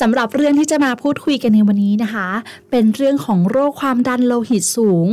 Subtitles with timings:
[0.00, 2.28] สำหรับเรื่องที่จะมาพูดคุยกันในวันนี้นะคะ
[2.70, 5.06] เป็นเรื่องของโรคความดันโลหิตสูง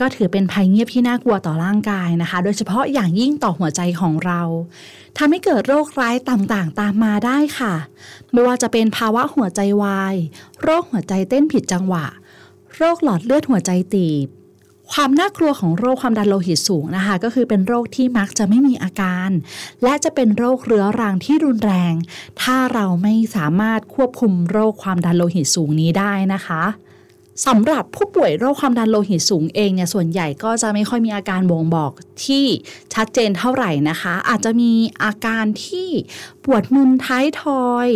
[0.00, 4.40] ก็ถือเป็นภัยเงียบที่น่ากลัวต่อร่างกายนะคะ โดยเฉพาะอย่างยิ่งต่อหัวใจของเรา
[5.18, 7.74] ทำให้เกิดโรคร้ายต่างๆ ตามมาได้ค่ะ
[8.32, 10.14] ไม่ว่าจะเป็นภาวะหัวใจวาย
[10.62, 12.06] โรคหัวใจเต้นผิดจังหวะ
[12.76, 14.28] โรคหลอดเลือดหัวใจตีบ
[14.92, 19.30] ความน่ากลัวของโรคความดันโลหิตสูงนะคะ ก็คือเป็นโรคที่มักจะไม่มีอาการ
[19.82, 21.94] และจะเป็นโรคเรื้อรังที่รุนแรง
[22.42, 26.62] ถ้าเราไม่สามารถควบคุมโรคความดันโลหิตสูงนี้ได้นะคะ
[27.46, 31.92] สำหรับผู้ป่วยโรคความดันโลหิตสูงเองเนี่ยส่วนใหญ่ก็จะไม่ค่อยมีอาการบ่งบอก
[32.24, 32.44] ที่
[32.94, 35.88] ชัดเจนเท่าไหร่นะคะ อาจจะมีอาการที่
[36.44, 37.88] ปวดมึนท้ายทอย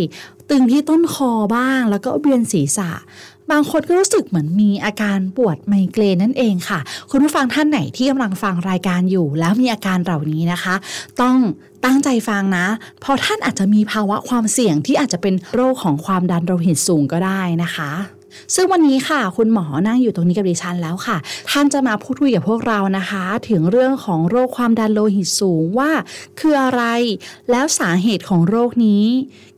[0.50, 2.90] ตึงที่ต้นคอบ้าง แล้วก็เวียนศีรษะ
[3.50, 10.74] บางคนก็รู้สึกเหมือนมีอาการปวดไมเกรนนั่นเองค่ะ คุณผู้ฟังท่านไหนที่กำลังฟังรายการอยู่ แล้วมีอาการเหล่านี้นะคะ
[11.20, 11.36] ต้อง
[11.84, 12.66] ตั้งใจฟังนะ
[13.00, 17.90] เพราะท่านอาจจะมีภาวะความเสี่ยงที่อาจจะเป็นโรคของความดันโลหิตสูงก็ได้นะคะ
[18.54, 21.16] ซึ่งวันนี้ค่ะ คุณหมอนั่งอยู่ตรงนี้กับดิฉันแล้วค่ะ
[21.50, 25.90] ท่านจะมาพูดคุยกับพวกเรานะคะ ถึงเรื่องของโรคความดันโลหิตสูงว่า
[26.40, 26.82] คืออะไร
[27.50, 29.04] แล้วสาเหตุของโรคนี้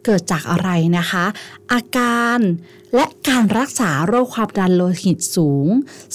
[0.05, 1.25] เกิดจากอะไรนะคะ
[1.73, 2.39] อาการ
[2.95, 5.67] และการรักษาโรคความดันโลหิตสูง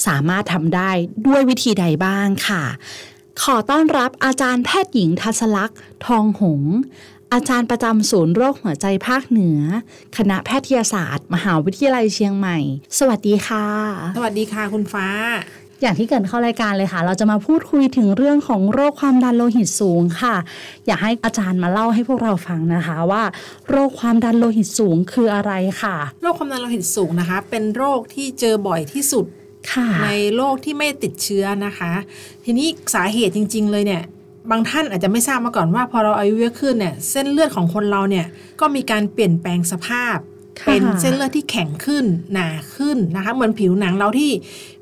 [0.06, 0.90] สามารถทำได้
[1.26, 2.64] ด้วยวิธีใดบ้างค่ะ
[3.42, 6.62] ขอต้อนรับอาจารย์แพทย์หญิงทัศลักษ์ทองหง
[7.34, 9.60] อาจารย์ประจำศูนย์โรคหัวใจภาคเหนือ
[10.16, 12.58] คณะแพทยศาสตร์ มหาวิทยาลัยเชียงใหม่
[12.98, 13.66] สวัสดีค่ะ
[14.16, 15.06] สวัสดีค่ะคุณฟ้า
[15.82, 20.36] อย่างที่เกิดเข้ารายการเลยค่ะ เราจะมาพูดคุยถึงเรื่องของโรคความดันโลหิตสูงค่ะ
[20.86, 23.22] อยากให้อาจารย์มาเล่าให้พวกเราฟังนะคะว่า
[23.70, 25.52] โรคความดันโลหิตสูงคืออะไร
[25.82, 29.24] ค่ะ โรคความดันโลหิตสูงนะคะ เป็นโรคที่เจอบ่อยที่สุด
[29.72, 31.92] ค่ะในโรคที่ไม่ติดเชื้อนะคะ
[32.44, 34.02] ทีนี้สาเหตุจริง ๆ เลยเนี่ย
[34.50, 38.26] บางท่านอาจจะไม่ทราบมาก่อนว่าพอเราอายุเยอะขึ้นเนี่ยเส้นเลือดของคนเราเนี่ย
[38.60, 40.16] ก็มีการเปลี่ยนแปลงสภาพ
[40.60, 44.30] ค่ะเป็นเส้นเลือดที่แข็งขึ้นหนาขึ้นนะคะ เหมือนผิวหนังเราที่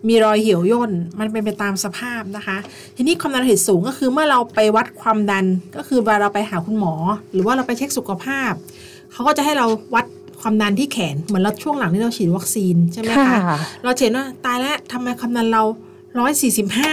[0.09, 2.56] มีรอยเหี่ยวย่นมันเป็นไปตามสภาพนะคะ
[2.97, 5.44] ทีนี้ความดันโลหิตสูงก็คือเมื่อเราไปวัดความดัน
[5.76, 6.94] ก็คือเวลาเราไปหาคุณหมอ
[7.32, 8.53] หรือว่าเราไปเช็คสุขภาพ
[9.12, 10.05] เขาก็จะให้เราวัด
[10.41, 13.38] ความดันที่แขนเหมือนเราช่วงหลังที่เราฉีดวัคซีนใช่ไหมคะ
[13.84, 15.62] เราเห็นว่าตายแล้วทำไมความดันเรา
[16.19, 16.93] ร้อยสี่สิบห้า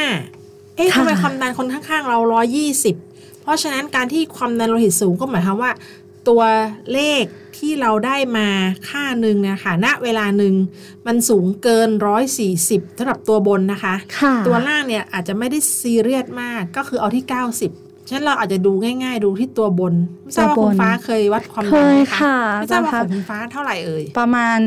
[0.76, 2.96] เอ๊ะค่ะทำไมความดันคนข้างๆ เราร้อยยี่สิบ
[3.42, 5.72] เพราะฉะนั้นการที่ความดันโลหิตสูงก็หมายความว่า
[6.30, 6.44] ตัว
[6.94, 7.24] เลข
[7.58, 8.48] ที่เราได้มา
[8.90, 10.54] ค่าหนึ่งเนะคะณเวลาหนึ่ง
[11.08, 17.26] มันสูงเกินร้อยสี่สิบสำหรับตัวบนนะคะค่ะตัวล่างเนี่ยอาจจะไม่ได้ซีเรียสมากก็คือเอาที่
[17.66, 24.60] 90ฉะนั้นเราอาจจะดูง่าย ๆ ดูที่ตัวบนไม่ทราบว่าตัวบนคุณฟ้าเคยวัดความเคดันไหยมค่ะไม่ทราบว่าอาจารย์คะของคุณฟ้าเท่าไหร่เอ่ยประมาณ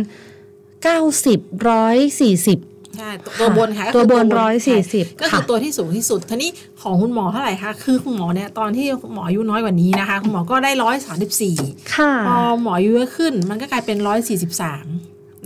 [0.85, 2.59] 90ร้อยสี่สิบ
[2.97, 3.09] ใช่
[3.41, 6.51] ตัวบนค่ะก็ตัวคืบนใช่ร้อยสี่สิบก็คือตัวที่สูงที่สุดทีนี้
[6.83, 11.57] ของคุณหมอเท่าไหร่คะคือคุณหมอเนี่ยตอนที่คุณหมออายุน้อยกว่านี้นะคะ คุณหมอก็ได้ร้อยสามสิบสี่
[11.95, 14.87] ค่ะพอหมออายุเยอะขึ้น มันก็กลายเป็นร้อยสี่สิบสาม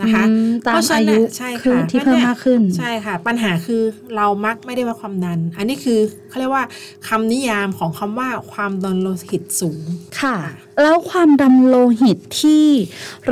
[0.00, 3.82] นะคะอืมตามเพราะฉะนั้นอายุน่ะใช่ขึ้นค่ะที่เพิ่มมากขึ้นใช่ค่ะ ปัญหาคือ
[4.16, 6.64] เรามักไม่ได้วัดความดัน อันนี้คือเขาเรียกว่า
[7.08, 9.80] คำนิยามของคำว่าความดันโลหิตสูง
[10.20, 10.36] ค่ะ
[10.82, 12.66] แล้วความดันโลหิตที่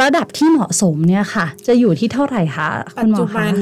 [0.01, 2.69] ระดับที่เหมาะสมเนี่ยค่ะ จะอยู่ที่เท่าไหร่คะ
[2.99, 3.55] ปัคุจณหมอจุบัคะน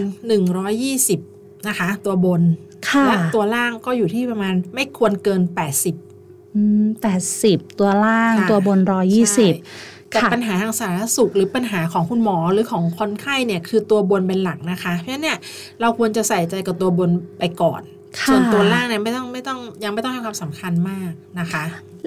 [0.79, 2.43] 120นะคะ ตัวบน
[2.91, 9.53] ค่ะและตัวล่างก็อยู่ที่ประมาณไม่ควรเกิน80แปดสิบตัวล่างค่ะตัวบนร้อยยี่สิบ
[10.11, 15.39] แต่ค่ะปัญหาทางสาธารณสุข หรือปัญหาของคุณหมอหรือของคนไข้เนี่ยคือตัวบนเป็นหลักนะคะ เพราะฉะนั้นเนี่ย
[15.81, 17.83] เราควรจะใส่ใจกับตัวบนไปก่อน
[18.19, 21.11] ค่ะส่วนตัวล่างเนี่ยไม่ต้องไม่ต้องยังไม่ต้องให้ความสำคัญมาก
[21.41, 21.65] นะคะ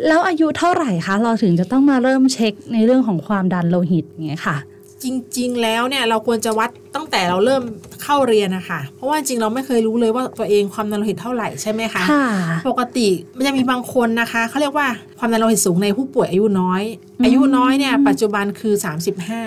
[0.08, 4.58] แล้วอายุเท่าไหร่คะเราถึงจะต้องมาเริ่มเช็คในเรื่องของความดันโลหิตอย่างเงี้ยค่ะ
[5.04, 5.06] จ
[5.38, 7.64] ริง ๆ แล้วเนี่ยเราควรจะวัดตั้งแต่เราเริ่ม
[8.04, 12.26] เข้าเรียนนะคะเพราะว่าจริงเราไม่เคยรู้เลยว่าตัวเองความดันโลหิตเท่าไหร่ใช่ไหมคะค่ะ
[12.70, 13.08] ปกติ
[13.38, 14.88] มันจะมีบางคนนะคะเขาเรียกว่า
[15.20, 16.84] ความดันโลหิตสูงในผู้ป่วยอายุน้อย
[17.20, 18.74] อืมอายุน้อยเนี่ยปัจจุบันคือ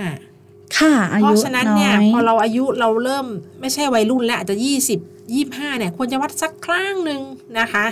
[0.02, 3.26] 35 ค่ะอาเพยุราะฉะนั้นเนี่ยอยพอเราอายุเราเริ่ม
[3.60, 5.00] ไม่ใช่วัยรุ่นแล้วอาจจะ 20
[5.36, 7.20] 25เนี่ยควรจะวัดสักครั้งหนึ่ง
[7.58, 7.84] นะคะ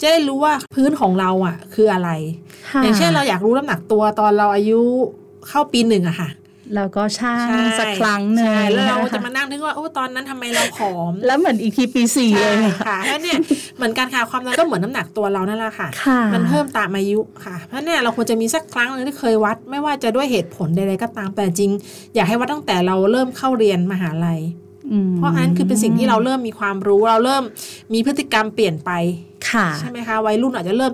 [0.00, 2.10] จะได้รู้ว่าพื้นของเราอะ คืออะไร
[2.70, 4.80] ค่ะอย่างเช่นเราอยากรู้น้ำหนักตัวตอนเราอายุ
[5.48, 6.28] เข้าปีหนึ่งอะค่ะ
[6.74, 13.38] แล้วก็ช่างใช่สักครั้งหนึ่งใช่แล้วเรานคจะมานั่งนึกว่าโอ้ตอนนั้นทำไมเราผอม แล้วเหมือนอีกทีปีสี่เลใช่ยค่ะเพราะเนี่ย
[13.76, 21.70] เหมือนกันค่ะความดันก็เหมือนน้ำหนักตัวเรานั่นแหละค่ะค่ะ มันเพิ่มตามอายุค่ะ เพราะเนี่ยเราควรจะมีสักครั้งหนึงที่เคยวัด ไม่ว่าจะด้วยเหตุผลใดๆก็ตามแต่จริง
[22.14, 24.40] อยากให้วัดตั้งแต่เราเริ่มเข้าเรียนมหาลัย
[24.92, 27.42] อืมเพราะอันนั้นคือเป็นสิ่งที่เราเริ่มมีความรู้เราเริ่ม
[27.94, 28.90] มีพฤติกรรมเปลี่ยนไป
[29.50, 30.92] ค่ะใช่ไหมคะวัยรุ่นอาจจะเริ่ม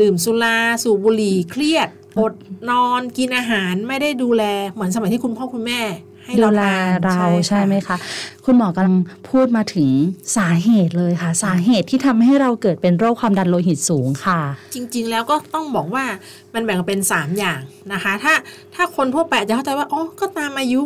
[0.00, 1.88] ดื่มสุราสูบบุหรี่เครียด
[2.18, 2.32] อด
[2.70, 5.80] นอนกินอาหารไม่ได้ดูแลเหมือนสมัยที่คุณพ่อคุณแม่
[6.24, 7.96] ให้ดูเราแลทานเราใช่ค่ะไหมคะ
[8.44, 8.96] คุณหมอกำลัง
[9.30, 9.88] พูดมาถึง
[10.36, 14.40] สาเหตุเลยค่ะ สาเหตุที่ทำให้เราเกิดเป็นโรคความดันโลหิตสูงค่ะ
[14.74, 16.04] จริง ๆ แล้วก็ต้องบอกว่า
[16.54, 17.60] มันแบ่งเป็น 3 อย่าง
[17.92, 18.34] นะคะ ถ้า
[18.74, 20.82] ถ้าคนทั่วไปอาจจะเข้าใจว่าอ๋อก็ตามอายุ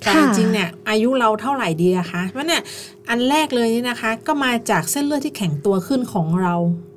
[0.00, 2.62] แต่ค่ะจริงๆเนี่ยอายุเราเท่าไหร่ดีอะคะเพราะเนี่ย
[3.08, 6.87] อันแรกเลยนี่นะคะ ก็มาจากเส้นเลือดที่แข็งตัวขึ้นของเราอืม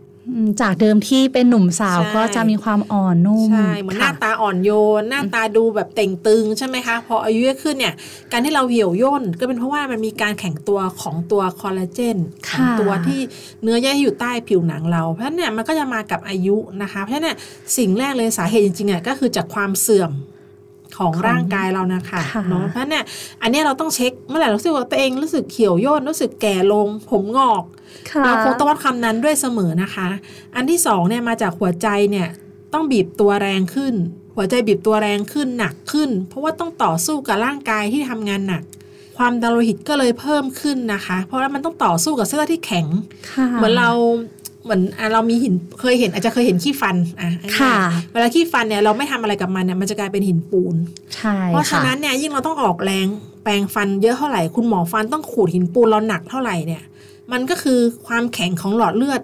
[0.62, 7.94] จากเดิมที่เป็นหนุ่มสาวใช่ก็จะมีความอ่อนนุ่มใช่เหมือนหน้าค่ะตาอ่อนโยน หน้าตาดูแบบเต่งตึงใช่ไหมคะพออายุเยอะขึ้นเนี่ย
[8.31, 13.19] การที่เราเหี่ยวย่นก็เป็นเพราะว่ามันมีการแข็งตัวของตัวคอลลาเจนของค่ะตัวที่
[13.63, 17.38] เนื้อเยื่อที่อยู่ใต้ผิวหนังเรา เพราะฉะนั้นเนี่ยมันก็จะมากับอายุนะคะ เพราะฉะนั้นเนย
[17.77, 20.12] สิ่งแรกเลยสาเหตุจริงๆอะก็คือจากความเสื่อม
[20.97, 23.03] ของร่างกายเรานะคะค่ะเนาะเพราะฉะนั้นเนี่ย
[23.41, 27.63] อันเนี้ยเราต้องเช็คเมื่อไหร่เรารู้สึกว่าตัวเองรู้สึกเขียวย่นรู้สึกแก่ลง ผมงอก
[28.11, 30.07] ค่ะเราคงต้องวัดความนั้นด้วยเสมอนะคะ
[30.55, 32.27] อันที่สองเนี่ยมาจากหัวใจเนี่ย
[32.73, 33.93] ต้องบีบตัวแรงขึ้น
[34.35, 38.63] หัวใจบีบตัวแรงขึ้นหนักขึ้น เพราะว่าต้องต่อสู้กับร่างกายที่ทำงานหนัก
[39.17, 42.85] ความดันโลหิตก็เลยเพิ่มขึ้นนะคะ เพราะว่ามันต้องต่อสู้กับเส้นเลือดที่แข็ง
[43.31, 43.89] ค่ะเหมือนเรา
[44.63, 47.30] เหมือนอะเรามีหินเคยเห็นอาจจะเคยเห็นขี้ฟันอะ
[47.60, 47.75] ค่ะ
[48.13, 50.75] เวลาขี้ฟันเนี่ยเราไม่ทำอะไรกับมันเนี่ยมันจะกลายเป็นหินปูน
[51.16, 53.08] ใช่เพราะฉะค่ะนั้นเนี่ยยิ่งเราต้องออกแรง
[53.44, 56.84] แปรงฟันเยอะเท่าไหร่คุณหมอฟันต้องขูดหินปูนเราหนักเท่าไหร่เนี่ย
[57.31, 59.22] มันก็คือความแข็งของหลอดเลือด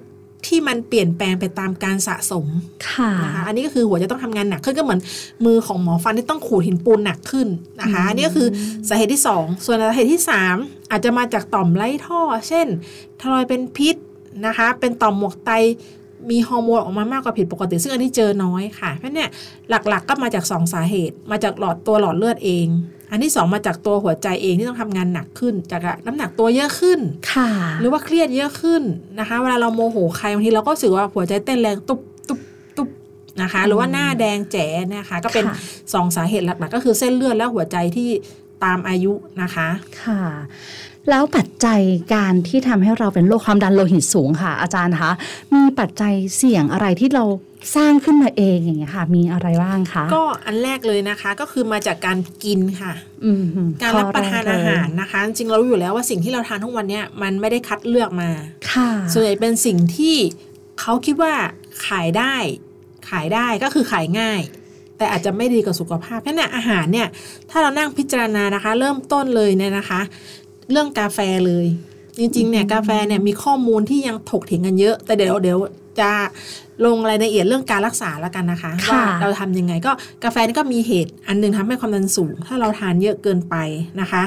[0.48, 2.46] ที่มันเปลี่ยนแปลงไปตามการสะสม
[2.90, 5.00] ค่ะนะคะอันนี้ก็คือหัวจะต้องทำงานหนักขึ้นก็เหมือน
[5.46, 7.48] มือของหมอฟันที่ต้องขูดหินปูนหนักขึ้น
[7.82, 8.48] นะคะอันนี้ก็คือ
[8.90, 10.56] สาเหตุที่สองส่วนสาเหตุที่สาม
[10.92, 12.68] อาจจะมาจากต่อมไร้ท่อ เช่น
[13.22, 13.96] ทรอยเป็นพิษ
[14.46, 15.52] นะคะ เป็นต่อมหมวกไต
[16.30, 19.30] มีฮอร์โมนออกมามากกว่าผิดปกติ ซึ่งอันนี้เจอน้อยค่ะ เพราะเนี่ย
[19.70, 22.68] หลักๆก็มาจากสองสาเหตุ มาจากหลอดตัวหลอดเลือดเอง
[23.12, 27.00] อันที่สองมาจากตัวหัวใจเองที่ต้องทำงานหนักขึ้น จากน้ำหนักตัวเยอะขึ้น
[27.34, 27.50] ค่ะ
[27.80, 28.84] หรือว่าเครียดเยอะขึ้น
[29.20, 32.40] นะคะ เวลาเราโมโหใครบางทีเราก็รู้สึกว่าหัวใจเต้นแรงตุบตุบ
[32.78, 32.90] ตุบ
[33.42, 35.58] นะคะ หรือว่าหน้าแดงแจ๋นะคะ ก็เป็นค่ะ
[35.94, 38.10] สองสาเหตุหลักๆ ก็คือเส้นเลือดและหัวใจที่
[38.64, 39.68] ตามอายุนะคะ
[40.04, 40.22] ค่ะ
[41.10, 41.80] แล้วปัจจัย
[42.14, 45.12] การที่ทำให้เราเป็นโรคความดันโลหิตสูงค่ะ อาจารย์คะ
[45.54, 47.26] มีปัจจัยเสี่ยงอะไรที่เรา
[47.76, 52.94] สร้างขึ้นมาเองอย่างเงี้ยค่ะ มีอะไรบ้างคะก็อันแรกเลยนะคะก็คือมาจากการกินค่ะ
[53.26, 53.44] อืม
[53.82, 58.30] การรับประทานอาหารนะคะ จริงๆเรารู้อยู่แล้วว่าสิ่งที่เราทานทุกวันเนี้ยมันไม่ได้คัดเลือกมา
[58.72, 60.16] ค่ะส่วนใหญ่เป็นสิ่งที่
[60.80, 61.34] เขาคิดว่า
[61.88, 62.36] ขายได้
[63.10, 64.42] ขายได้ก็คือขายง่าย
[64.98, 67.08] แต่อาจจะไม่ดีกับสุขภาพเพราะฉะนั้นอาหารเนี่ย
[67.50, 70.02] ถ้าเรานั่งพิจารณานะคะ เริ่มต้นเลยเนี่ยนะคะ
[70.72, 71.68] เรื่องกาแฟเลย
[72.18, 75.58] จริงๆเนี่ยกาแฟเนี่ยมีข้อมูลที่ยังถกเถียงกันเยอะ แต่เดี๋ยวเดี๋ยว
[76.00, 76.12] จะ
[76.86, 79.92] ลงรายละเอียดเรื่องการรักษาแล้วกันนะคะค่ะว่าเราทำยังไงก็
[80.24, 83.56] กาแฟนี่ก็มีเหตุอันหนึงทำให้ความดันสูง ถ้าเราทานเยอะเกินไป
[84.02, 84.24] นะคะ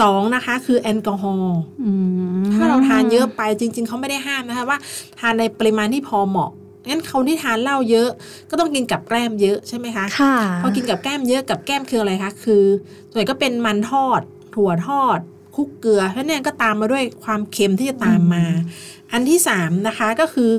[0.00, 1.90] สองนะคะคือแอลกอฮอล์อื
[2.42, 4.78] มถ้าเราทานเยอะไปจริง ๆเขาไม่ได้ห้ามนะคะว่า
[5.20, 6.50] ทานในปริมาณที่พอเหมาะ
[6.88, 8.08] งั้นคนที่ทานเหล้าเยอะ
[8.50, 12.62] ก็ต้องกินกับแกล้มเยอะใช่ไหมคะค่ะพอกินกับแกล้มเยอะกับแกล้มคืออะไรคะคือ
[13.10, 14.20] ส่วนใหญ่ก็เป็นมันทอด
[14.54, 15.18] ถั่วทอด
[15.58, 18.44] คลุกเกลือเพราะเนี่ยก็ตามมาด้วยความเค็มที่จะตามมา
[19.12, 20.50] อันที่สามนะคะก็คือ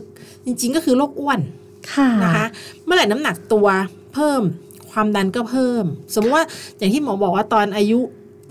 [0.46, 1.40] จริงๆก็คือโรคอ้วน
[1.94, 2.46] ค่ะนะคะ
[2.84, 3.68] เมื่อไหร่น้ำหนักตัว
[4.14, 4.42] เพิ่ม
[4.92, 6.46] ความดันก็เพิ่ม สมมติว่า
[6.78, 8.00] อย่างที่หมอบอกว่าตอนอายุ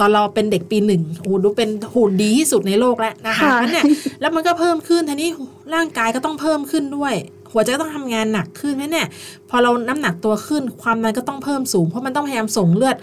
[0.00, 3.84] ตอนเราเป็นเด็กปีหนึ่งโอ้โหดูเป็นหุ่นดีที่สุดในโลกแล้วนะคะค่ะเพราะเนี่ย
[4.20, 5.28] แล้วมันก็เพิ่มขึ้นทีนี้
[5.74, 7.14] ร่างกายก็ต้องเพิ่มขึ้นด้วย
[7.52, 9.06] หัวใจก็ต้องทำงานหนักขึ้นเพราะเนี่ย
[9.50, 12.96] พอเราน้ำหนักตัวขึ้น ความดันก็ต้องเพิ่มสูง เพราะมันต้องพยายามส่งเลือด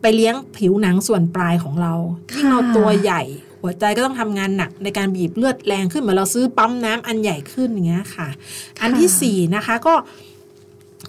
[0.00, 1.92] ไปเลี้ยงผิวหนังส่วนปลายของเรา
[2.30, 3.22] ที่เราตัวใหญ่
[3.62, 8.28] หัวใจก็ต้องทำงานหนักในการบีบเลือดแรงขึ้นเหมือนเราซื้อปั๊มน้ำอันใหญ่ขึ้นอย่างเงี้ยค่ะ
[8.82, 9.94] อันที่สี่นะคะก็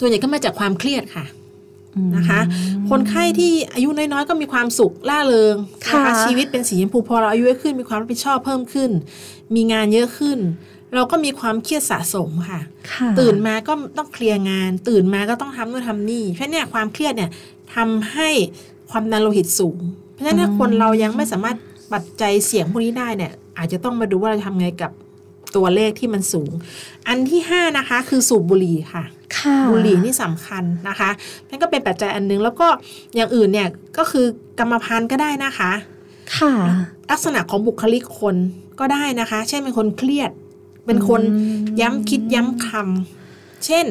[0.00, 1.26] ส่วนใหญ่ก็มาจากความเครียดค่ะ
[2.16, 2.40] นะคะ
[2.90, 8.90] คนไข้ที่อายุน้อยๆ ก็มีความสุขล่าเริงนะคะค่ะชีวิตเป็นสีชมพูพอเราอายุเยอะขึ้นมีความรับผิดชอบเพิ่มขึ้น
[9.54, 10.38] มีงานเยอะขึ้น
[10.94, 12.60] เราก็มีความเครียดสะสมค่ะ
[12.92, 17.30] ค่ะตื่นมาก็ต้องเคลียร์งาน ตื่นมาก็ต้องทำนู่นทำนี่เพราะเนี่ยความเครียดเนี่ย
[17.74, 18.30] ทำให้
[18.90, 19.78] ความดันโลหิตสูง
[20.12, 21.56] เพราะฉะนั้นถ้าคนเรายังไม่สามารถ
[21.92, 24.90] ปัจจัยเสี่ยงพวกนี้ได้เนี่ย อาจจะต้องมาดูว่าเราจะทำไงกับ
[25.56, 26.50] ตัวเลขที่มันสูง
[27.08, 29.04] อันที่ห้านะคะคือสูบบุหรี่ค่ะ
[29.36, 31.10] ค่ะบุหรี่นี่สำคัญนะคะ
[31.48, 32.68] นั่นก็เป็นปัจจัยอันหนึง แล้วก็
[33.14, 33.68] อย่างอื่นเนี่ย
[33.98, 34.26] ก็คือ
[34.58, 35.72] กรรมพันธุ์ก็ได้นะคะ
[36.36, 36.52] ค่ะ
[37.10, 38.36] ลักษณะของบุคลิกคน
[38.80, 40.30] ก็ได้นะคะ เช่นเป็นคนเครียด
[40.86, 41.22] เป็นคน
[41.80, 43.86] ย้ำคิดย้ำคำเช่น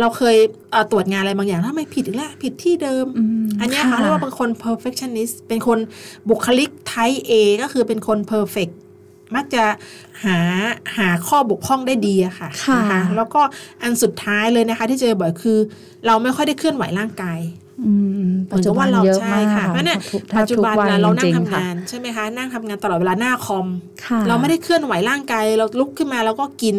[0.00, 0.36] เราเคย
[0.70, 5.78] เอ่อตรวจงานอะไรบางอย่างถ้าไม่ผิดอีกแล้วผิดที่เดิมอืมอันเนี้ยค่ะเขาเรียกว่าเป็นคน perfectionist เป็นคน
[6.28, 8.72] บุคลิก type A ก็คือเป็นคน perfect
[9.34, 9.64] มักจะ
[10.24, 10.38] หา
[10.96, 13.42] หาข้อบกพร่องได้ดีอะค่ะค่ะนะคะแล้วก็
[13.82, 15.58] อันสุดท้ายเลยนะคะ ที่เจอบ่อยคือ
[16.06, 17.40] เราไม่ค่อยได้เคลื่อนไหวร่างกาย
[17.84, 17.92] อื
[18.26, 23.66] มเหมือนกับว่าเราเยอะใช่มากค่ะเพราะเนี่ยทุกปัจจุบันทุกวัน่ะเรานั่งจทำๆค่ะงานใช่ไหมคะนั่งทำงานตลอดเวลาหน้าคอม
[24.06, 26.74] ค่ะเราไม่ได้เคลื่อนไหวร่างกายเราลุกขึ้นมาแล้วก็กิน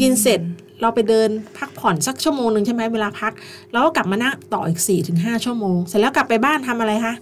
[0.00, 0.40] กินเสร็จ
[0.80, 3.32] เราไปเดินพักผ่อนสักชั่วโมงหนึ่งใช่ไหมเวลาพัก
[3.72, 7.14] แล้วก็กลับมานั่งต่ออีก4ี่ถึงห้าชั่วโมง เสร็จแล้วกลับไปบ้านทำอะไรคะ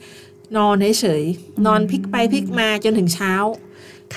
[0.57, 3.33] นอนเฉยๆนอนพลิกไปพลิกมาจนถึงเช้า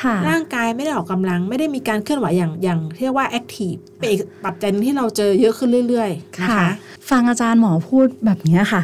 [0.01, 6.69] ค่ะร่างกายไม่ได้ออกกำลัง ไม่ได้มีการเคลื่อนไหวอย่างอย่างเรียกว่าแอคทีฟเป็นอีกปัจจัยหนึ่งที่เราเจอเยอะขึ้นเรื่อยๆนะคะ
[7.09, 8.81] ฟังอาจารย์หมอพูดแบบเนี้ยค่ะ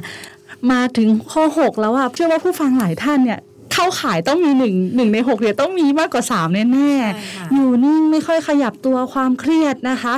[0.71, 3.39] มาถึงข้อ 6 แล้วอะเชื่อว่าผู้ฟังหลายท่านเนี่ย
[3.75, 10.13] เข้าขายต้องมีหนึ่งหนึ่งในหกเนี่ยต้องมีมากกว่าสามแน่ใช่ๆค่ะอยู่นิ่งไม่ค่อยขยับตัวความเครียดนะคะ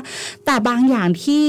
[0.45, 1.45] แต่บางอย่างที่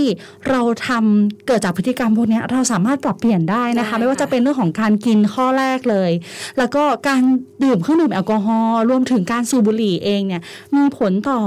[0.50, 6.10] เราทำเกิดจากพฤติกรรมพวกเนี้ยเราสามารถปรับเปลี่ยนได้นะคะ ไม่ว่าจะเป็นเรื่องของการกินข้อแรกเลย
[6.58, 7.22] แล้วก็การ
[7.64, 10.42] ดื่มเครื่องดื่มแอลกอฮอล์รวมถึงการสูบบุหรี่เองเนี่ย
[10.74, 11.40] มีผลต่อ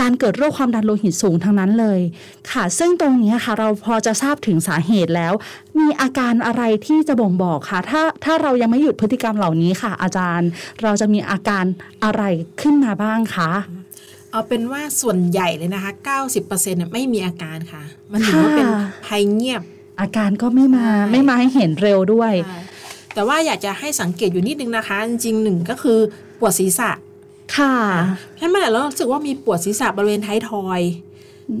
[0.00, 2.00] การเกิดโรคความดันโลหิตสูงทั้งนั้นเลย
[2.50, 5.32] ค่ะ ซึ่งตรงนี้ค่ะ เราพอจะทราบถึงสาเหตุแล้ว
[5.78, 10.48] มีอาการอะไรที่จะบ่งบอกค่ะ ถ้าถ้าเรายังไม่หยุดพฤติกรรมเหล่านี้ค่ะ อาจารย์
[10.82, 11.64] เราจะมีอาการ
[12.04, 12.22] อะไร
[12.60, 13.50] ขึ้นมาบ้างคะ
[14.30, 15.92] เอาเป็นว่าส่วนใหญ่เลยนะคะ
[16.30, 17.82] 90%เนี่ยไม่มีอาการค่ะ
[18.12, 19.62] มันถือว่าเป็นค่ะภัยเงียบ
[20.00, 22.32] อาการก็ไม่มาใช่ไม่มาให้เห็นเร็วด้วย
[23.14, 25.98] แต่ว่าอยากจะให้สังเกตอยู่นิดนึงนะคะ จริงๆหนึ่งก็คือ
[26.38, 26.90] ปวดศีรษะ
[27.56, 27.74] ค่ะ
[28.28, 30.82] เพราะฉะนั้นเมื่อไหร่เรารู้สึกว่ามีปวดศีรษะบริเวณท้ายทอย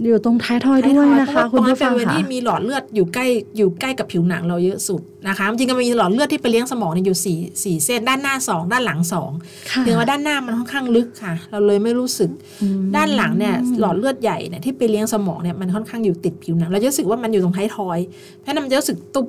[0.06, 9.30] อยู่ตรงท้ายทอยด้วยนะคะเพคุณราว่าผู้ตรงฟันั้นเป็นบริเวณงค่ะที่มีหลอดเลือดอยู่ใกล้อยู่ใกล้กับผิวหนังเราเยอะสุดนะคะจริงๆก็มีหลอดเลือดที่ไปเลี้ยงสมองเนี่ยอยู่สี่สี่เส้นด้านหน้าสองด้านหลังสอง
[9.70, 12.30] ค่ะเพียงว่าด้านหน้ามันค่อนข้างลึกค่ะ เราเลยไม่รู้สึก
[12.62, 17.98] อืมด้านหลังเนี่ยหลอดเลือดใหญ่เนี่ยที่ไปเลี้ยงสมองเนี่ยมันค่อนข้างอยู่ติดผิวหนังเราจะรู้สึกว่ามันอยู่ตรงท้ายทอย
[18.38, 19.26] เพราะฉะนั้นมันจะรู้สึกตุบ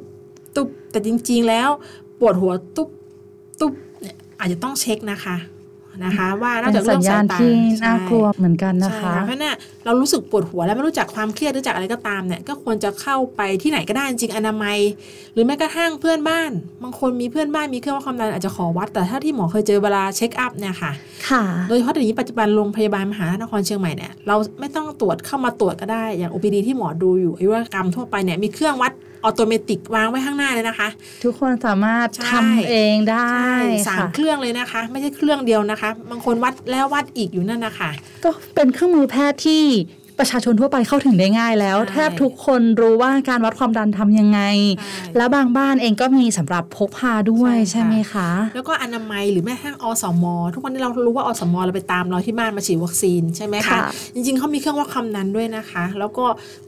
[0.55, 1.69] ตุบแต่จริง ๆ แล้ว
[2.19, 2.89] ปวดหัวตุบ
[3.61, 5.35] ตุบเนี่ยอาจจะต้องเช็คนะคะ
[6.03, 9.53] นะคะว่านอกเป็จากนเรื่สัอญงสาญายณตาที่ใช่น่ากลัวเหมือนกันนะใช่คะเพราะเนี่ย
[9.85, 14.77] เรารู้สึกปวดหัวแล้วไม่รู้จักความเครียดหรือจากอะไรก็ตามเนี่ยก็ควรจะเข้าไปที่ไหนก็ได้จริงๆอนามัย
[15.33, 16.51] หรือแม้กระทั่งเพื่อนบ้าน
[16.83, 20.91] บางคนมีเพื่อนบ้านมีเครื่องวัดความดันอาจจะขอวัด แต่ถ้าที่หมอเคยเจอเวลาเช็คอัพเนี่ยค่ะ
[21.29, 28.91] ค่ะโดยเฉพาะเดี๋ยวนี้ปัจจุบันโรงพยาบาลมหานครเชียงใหม่เนี่ยเราไม่ต้องตรวจเข้ามาตรวจก็ได้อย่าง OPD ที่หมอดูอยู่อายุรกรรมทั่วไปเนี่ยมีเครื่องวัด
[29.23, 30.87] ออโตเมติกวางไว้ข้างหน้าเลยนะคะ
[31.23, 33.33] ทุกคนสามารถใช่ทำเองได้
[33.87, 37.89] สามค่ะเครื่องเลยนะคะ ไม่ใช่เครื่องเดียวนะคะ บางคนวัดแล้ววัดอีกอยู่นั่นนะคะ
[38.23, 39.63] ก็เป็นเครื่องมือแพทย์ที่
[40.19, 44.39] ประชาชนทั่วไปเข้าถึงได้ง่ายแล้วใช่แทบทุกคนรู้ว่าการวัดความดันทำยังไง
[44.77, 53.81] ใช่แล้วบางบ้านเองก็มีสำหรับพกพาด้วยใช่ค่ะใช่ไหมคะ แล้วก็อนามัยหรือแม้กระทั่งอสมทุกวันนี้เรารู้ว่าอสมเราไปตามเราที่บ้านมาฉีดวัคซีนใช่ไหมคะค่ะ
[54.13, 56.25] จริงๆเขามีเครื่องวัดความดันด้วยนะคะ แล้วก็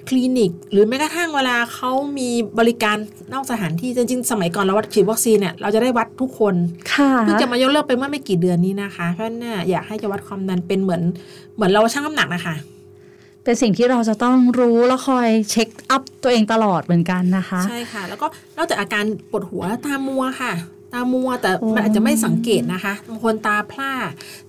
[0.08, 2.98] คลินิก หรือแม้กระทั่งเวลาเขามีบริการ
[3.34, 6.56] นอกสถานที่จริงๆ สมัยก่อนเราวัดฉีดวัคซีนเนี่ยเราจะได้วัดทุกคน
[6.94, 11.02] ค่ะเพิ่งจะมายกเลิกไปเมื่อไม่กี่เดือนนี้นะคะเพราะฉะนั้นเนี่ยอยากให้จะวัดความดันเป็นเหมือน
[11.56, 12.56] เหมือนเราชั่งน้ำหนักนะคะ
[13.46, 20.54] เป็นสิ่งที่เราจะต้องรู้แล้วคอยเช็คอัพตัวเองตลอดเหมือนกันนะคะ ใช่ค่ะ แล้วก็นอกจากอาการปวดหัวตามัวค่ะ
[20.94, 23.92] ตามัวแต่โอ้มันอาจจะไม่สังเกตนะคะบางคนตาพร่า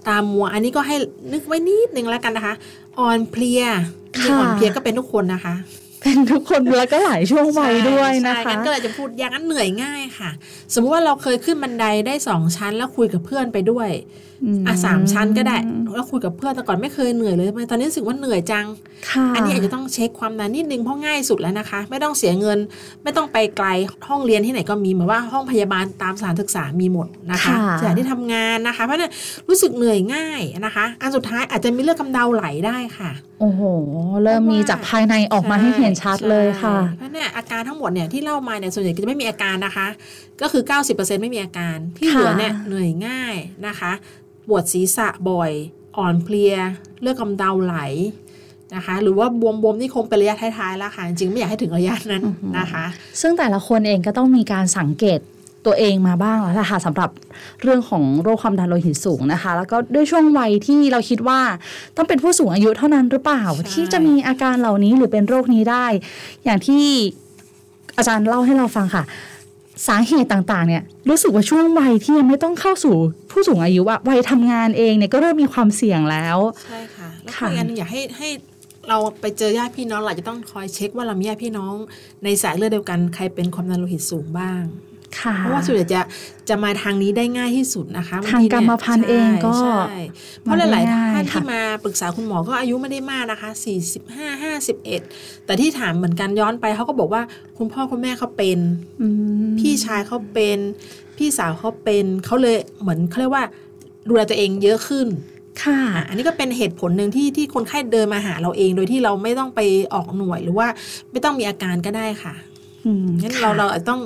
[0.08, 0.96] ตามัว อันนี้ก็ให้
[1.32, 2.54] นึกไว้นิดนึงแล้วกันนะคะ
[2.98, 3.62] อ่อนเพลีย
[4.12, 5.54] จริงๆอ่อนเพลียก็เป็นทุกคนนะคะ
[6.06, 10.30] เป็นทุกคนแล้วก็หลายช่วงวัยด้วยนะใช่คะงั้นก็เลยจะพูดอย่างนั้นเหนื่อยง่ายค่ะ
[10.72, 13.90] สมมุติว่าเราเคยขึ้นบันไดได้สองชั้น แล้วคุยกับเพื่อนไปด้วย
[14.66, 15.56] อะสามชั้นก็ได้
[15.94, 18.66] แล้วคุยกับเพื่อนแต่ก่อนไม่เคยเหนื่อยเลยทำไมตอนนี้รู้สึกว่าเหนื่อยจัง
[19.10, 22.58] ค่ะอันนี้อาจจะต้องเช็คความดันนิดนึงเพราะง่ายสุดแล้วนะคะ ไม่ต้องเสียเงิน
[23.02, 23.66] ไม่ต้องไปไกล
[24.08, 29.12] ห้องเรียนที่ไหนก็มีเหมือนว่าห้องพยาบาลตามสถานศึกษามีหมดนะคะค่ะสถานที่ทำงานนะคะ เพราะฉะนั้น
[29.48, 33.60] รู้สึกเหนื่อยง่ายนะคะ อันสุดท้ายอาจจะมีเลือดกำเดาไหลได้ค่ะโอ้โห
[34.22, 39.86] เริ่มมีจากภายในออกมาให้เห็นชัดเลยค่ะใช่เพราะเนี่ยอาการทั้งหมดเนี่ยที่เล่ามาเนี่ยส่วนใหญ่ก็จะไม่มีอาการนะคะ
[40.40, 40.62] ก็คือ
[40.92, 43.34] 90%ไม่มีอาการที่เหลือเนี่ยเหนื่อยง่าย
[43.66, 43.92] นะคะ
[44.48, 45.52] ปวดศีรษะบ่อย
[45.96, 46.54] อ่อนเพลีย
[47.00, 47.76] เลือดกำเดาไหล
[48.74, 52.22] นะคะหรือว่าบวมๆนี่คงเป็นระยะท้ายๆแล้วค่ะจริงๆไม่อยากให้ถึงระยะนั้น
[52.58, 52.84] นะคะ
[53.20, 55.20] ซึ่งแต่ละคนเองก็ต้องมีการสังเกต
[55.66, 57.10] ตัวเองมาบ้างแล้วล่ะค่ะสำหรับ
[57.62, 61.40] เรื่องของโรคความดันโลหิตสูงนะคะ แล้วก็ด้วยช่วงวัยที่เราคิดว่า
[61.96, 65.86] ต้องเป็นผู้สูงอายุเท่านั้นหรือเปล่าใช่ที่จะมีอาการเหล่านี้หรือเป็นโรคนี้ได้
[66.44, 66.84] อย่างที่
[67.96, 69.04] อาจารย์เล่าให้เราฟังค่ะ
[69.88, 72.94] สาเหตุต่างๆเนี่ยรู้สึกว่าช่วงวัยที่ยังไม่ต้องเข้าสู่
[73.30, 78.28] ผู้สูงอายุอะวัยทำงานเองเนี่ยก็เริ่มมีความเสี่ยงแล้วใช่ค่ะแล้วก็ค่ะอีกอันหนึงอยากให้ให้
[78.88, 81.74] เราไปเจอญาติพี่น้องเราจะต้องคอยเช็คว่าเรามีญาติพี่น้อง
[82.24, 84.85] ในสายเลือดเดียวกันใครเป็นความดันโลหิตสูงบ้างค่ะ
[85.38, 86.00] เพราะว่าส่วนใหญ่จะ
[86.48, 90.00] จะมาทางนี้ได้ง่ายที่สุดนะคะบทางทีเนี่ยกรรมพันธุ์เองก็ใช่ใช่
[90.42, 93.50] เพราะหลายๆท่านมาได้ง่ายที่ค่ะมาปรึกษาคุณหมอก็อายุไม่ได้มากนะคะ
[93.98, 97.22] 45 51 แต่ที่ถามเหมือนกันย้อนไปเขาก็บอกว่า
[97.58, 98.58] คุณพ่อคุณแม่เขาเป็น
[99.02, 99.08] อื
[99.46, 100.58] มพี่ชายเขาเป็น
[101.16, 103.44] พี่สาวเขาเป็นเขาเลยเหมือนเขาเรียกว่า
[104.08, 105.06] ดูแลตัวเองเยอะขึ้น
[105.62, 109.60] ค่ะอะ อันนี้ก็เป็นเหตุผลหนึ่งที่ที่คนไข้เดินมาหาเราเอง โดยที่เราไม่ต้องไป
[109.94, 110.68] ออกหน่วยหรือว่า
[111.10, 112.55] ไม่ต้องมีอาการก็ได้ค่ะอืม
[113.22, 114.00] งั้นค่ะเราเราอาจจะต้อง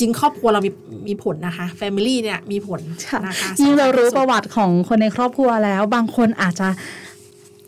[0.00, 0.70] จริงครอบครัวเรามี
[1.08, 6.68] มีผลนะคะ Family เนี่ยมีผลค่ะนะคะยิ่งเรารู้สำคัญที่สุดประวัติของคนในครอบครัวแล้ว บางคนอาจจะ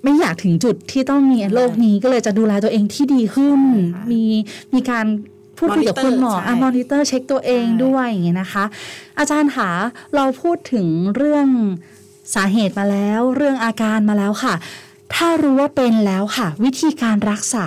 [0.05, 4.23] ไม่อยากถึงจุดที่ต้องมีโรคนี้ก็เลยจะดูแลตัวเองที่ดีขึ้นใช่ค่ะมี
[4.75, 5.07] มีการ
[5.59, 8.65] พูดคุยกับคุณหมอ Monitor อะใช่มอนิเตอร์เช็คตัวเองใช่ด้วยอย่างเงี้ยนะคะ
[9.19, 9.71] อาจารย์คะ
[10.15, 11.47] เราพูดถึงเรื่อง
[12.35, 14.55] สาเหตุมาแล้ว เรื่องอาการมาแล้วค่ะ
[15.15, 17.67] ถ้ารู้ว่าเป็นแล้วค่ะ วิธีการรักษา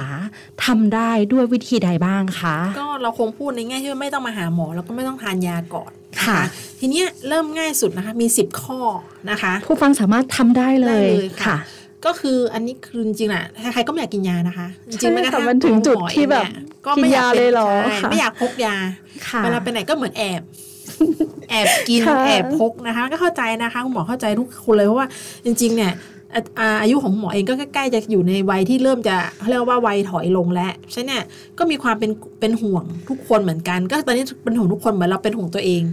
[0.65, 6.39] ทำได้ด้วยวิธีใดบ้างคะ ก็เราคงพูดในแง่ที่ว่าไม่ต้องมาหาหมอ แล้วก็ไม่ต้องทานยาก่อนนค่ะ
[6.79, 8.79] ทีเนี้ยเริ่มง่ายสุดนะคะมี 10 ข้อ
[9.29, 11.57] นะคะ ผู้ฟังสามารถทำได้เลได้ยเลยค่ะค่ะ
[12.05, 18.75] ก็คืออันนี้คือจริงๆน่ะใครๆก็ไม่อยากกินยานะคะจใช่ริงๆแม้กระค่ะทั่งมันถึงจุดหมอที่แบบเองเนี่ยก็ไม่อยากกินยาเลยเหรอใช่ค่ะไม่อยากพกยา
[19.27, 20.41] ค่ะเวลาไปไหนก็เหมือนแอบ
[21.49, 25.07] แอบกินค่ะแอบพกนะคะ ก็เข้าใจนะคะคุณหมอเข้าใจทุกคนเลยเพราะว่า
[25.45, 25.91] จริง ๆ เนี่ย
[26.81, 29.15] อายุของหมอเองก็ใกล้ๆจะอยู่ในวัยที่เริ่มจะ
[29.49, 31.23] เรียกว่าวัยถอยลงแล้วใช่เนี่ย
[31.57, 35.83] ก็มีความเป็นเป็นห่วงทุกคนเหมือนกัน ก็ตอนนี้เป็นห่วงทุกคนเหมือนเราเป็นห่วงตัวเอง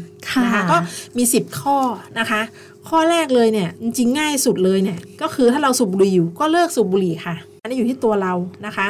[0.45, 0.77] นะคะก็
[1.17, 1.77] มี 10 ข้อ
[2.19, 2.41] นะคะ
[2.89, 8.33] ข้อแรกเลยเนี่ยจริงง่ายสุดเลยเนี่ยก็คือถ้าเราสูบบุหรี่อยู่ก็เลิกสูบบุหรี่ค่ะ อันนี้อยู่ที่ตัวเรา
[8.67, 8.89] นะคะ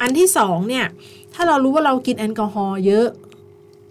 [0.00, 0.84] อันที่สองเนี่ย
[1.34, 3.06] ถ้าเรารู้ว่าเรากินแอลกอฮอล์เยอะ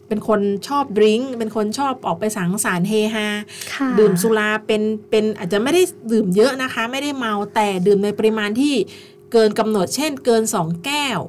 [0.10, 3.28] เป็นคนชอบดริงก์เป็นคนชอบออกไปสังสรรค์เฮฮา
[3.74, 8.74] ค่ะดื่มสุราเป็นเป็นอาจจะไม่ได้ดื่มเยอะนะคะ ไม่ได้เมาแต่ดื่มในปริมาณที่
[9.32, 11.20] เกินกำหนดเช่น เกิน 2 แก้ว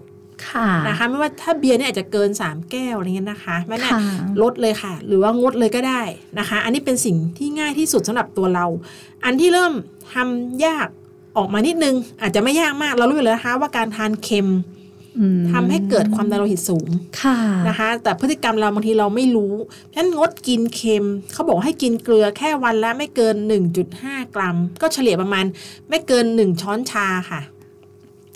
[0.48, 4.00] ค่ะนะคะไม่ว่าถ้าเบียร์เนี่ยอาจจะเกิน 3 แก้วอะไรเงี้ยนะคะไม่เนี่ยค่ะ
[4.42, 6.02] ลดเลยค่ะ หรือว่างดเลยก็ได้
[6.38, 8.66] นะคะ อันนี้เป็นสิ่งที่ง่ายที่สุดสำหรับตัวเรา
[9.24, 9.72] อันที่เริ่ม
[10.12, 10.88] ทำยาก
[11.36, 14.79] ออกมานิดนึง อาจจะไม่ยากมากเรารู้อยู่แล้วนะคะว่าการทานเค็มอืม
[15.52, 16.88] ทำให้เกิดความดันโลหิตสูง
[17.22, 19.54] ค่ะนะคะ แต่พฤติกรรมเราบางทีเราไม่รู้
[19.92, 23.34] ฉะนั้นงดกินเค็ม เขาบอกให้กินเกลือแค่วันละไม่เกิน
[23.80, 25.44] 1.5 กรัม ก็เฉลี่ยประมาณ
[25.88, 27.40] ไม่เกิน 1 ช้อนชาค่ะ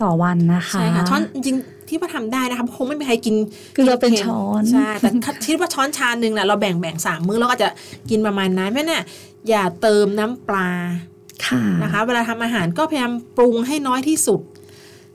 [0.02, 3.34] ต่อวันนะคะ ใช่ค่ะ ช้อนจริงๆที่ว่าทำได้นะคะคงไม่มีใครกิน
[3.74, 5.10] เกลือเป็นค็มช้อนใช่แต่
[5.46, 7.68] คิดว่าช้อนชาหนึ่งแหละเราแบ่งแบ่งสามมื้อเราก็จะ
[8.10, 9.02] กินประมาณนั้นเพราะเนี่ย
[9.48, 10.68] อย่าเติมน้ำปลา
[11.46, 14.40] ค่ะนะคะ เวลาทำอาหารก็พยายามปรุงให้น้อยที่สุด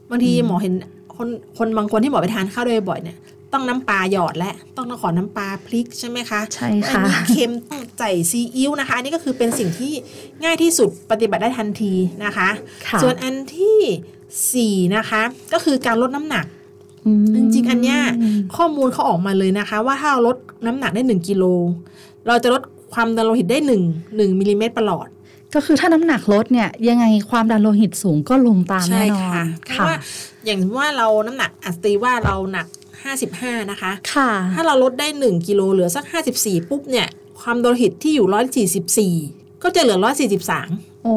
[0.10, 0.74] บางทีหมอเห็น
[1.22, 3.18] คนคนบางคนที่หมอไปทานข้าวด้วยบ่อยเนี่ย
[3.54, 9.94] ต้องน้ำปลาหยอดและต้องขอน้ำปลาพริกใช่ไหมคะใช่อันค่ะนี้เค็มต้องใส่ซีอิ๊วนะคะอันนี้ก็คือเป็นสิ่งที่
[10.44, 11.94] ง่ายที่สุดปฏิบัติได้ทันที
[12.26, 12.50] นะคะ
[12.88, 13.80] ค่ะส่วนอันที่
[14.54, 15.22] สี่นะคะ
[15.54, 16.46] ก็คือการลดน้ำหนัก
[17.06, 18.00] อืมจริงๆอันเนี้ย
[18.56, 21.44] ข้อมูลเขาออกมาเลยนะคะ ว่าถ้าเราลดน้ำหนักได้1กิโล
[22.28, 22.62] เราจะลด
[22.94, 25.08] ความดันโลหิตได้1 1มิลลิเมตรประหลอด
[25.56, 29.98] ก็คือถ้าน้ำหนักลดเนี่ยยังไงความดันโลหิตสูงก็ลงตามแน่นอนเพราะว่า
[30.46, 32.68] อย่างว่าเราน้ำหนักอัตรีว่าเราหนัก
[33.20, 36.06] 55 นะคะ ค่ะ ถ้าเราลดได้ 1กิโลเหลือสัก
[36.38, 37.08] 54 ปุ๊บเนี่ย
[37.42, 39.98] ความดันโลหิตที่อยู่ 144 ก็จะเหลือ
[40.50, 41.14] 143 โอ้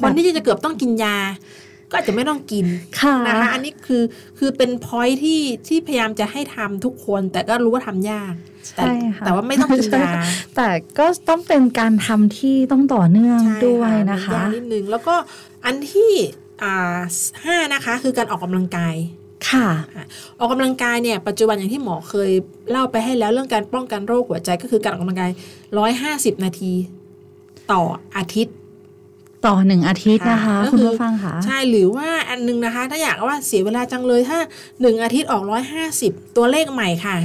[0.00, 1.16] คนที่จะเกือบต้องกินยา
[1.90, 2.66] ก็อาจจะไม่ต้องกิน
[3.00, 4.02] ค่ะนะคะอันนี้คือ
[4.38, 8.34] คือเป็นพอยที่ที่พยายามจะให้ทำทุกคน แต่ก็รู้ว่าทำยาก
[8.76, 10.10] แต่ใช่ค่ะแต่ว่าไม่ต้องกินยา
[10.56, 15.14] แต่ก็ต้องเป็นการทำที่ต้องต่อเนื่องใช่ด้วยมันะคะยากนิดนึงแล้วก็
[15.64, 16.42] อันที่อ่า
[17.44, 18.94] ห้านะคะ คือการออกกำลังกาย
[19.50, 19.68] ค่ะ
[20.38, 22.30] ออกกำลังกายเนี่ยปัจจุบันอย่างที่หมอเคย
[22.70, 25.30] เล่าไปให้แล้วเรื่องการป้องกันโรคหัวใจก็คือการออกกำลังกาย
[25.88, 26.72] 150นาที
[27.72, 27.82] ต่อ
[28.16, 28.54] อาทิตย์
[29.46, 34.38] ต่อหนึ่งอาทิตย์นะคะค่ะก็คุณคือผู้ฟังค่ะใช่หรือว่าอันนึงนะคะ ถ้าอยากว่าเสียเวลาจังเลยถ้า
[34.70, 35.42] 1อาทิตย์ออก
[35.90, 37.16] 150ตัวเลขใหม่ค่ะ